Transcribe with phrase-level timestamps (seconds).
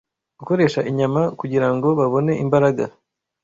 [0.39, 2.83] gukoresha inyama kugira ngo babone imbaraga